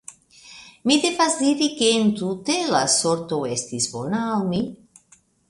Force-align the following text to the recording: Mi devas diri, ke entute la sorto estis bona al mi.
Mi 0.91 0.95
devas 1.03 1.35
diri, 1.41 1.67
ke 1.81 1.89
entute 1.97 2.57
la 2.77 2.81
sorto 2.95 3.41
estis 3.59 3.91
bona 3.93 4.25
al 4.33 4.43
mi. 4.51 4.65